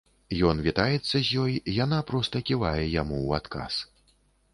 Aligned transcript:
Ён 0.51 0.61
вітаецца 0.67 1.11
з 1.19 1.27
ёй, 1.41 1.53
яна 1.83 1.99
проста 2.13 2.41
ківае 2.47 2.85
яму 3.01 3.21
ў 3.27 3.43
адказ. 3.43 3.73